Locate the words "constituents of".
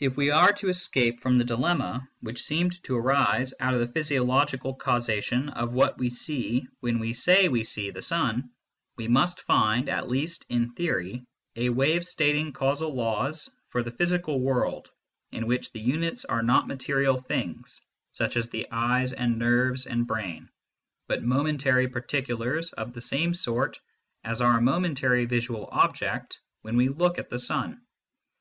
2.44-2.96